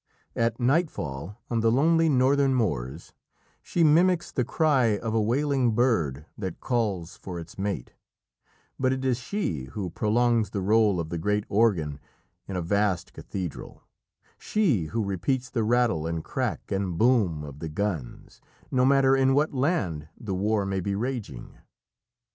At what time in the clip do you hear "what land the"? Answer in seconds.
19.35-20.33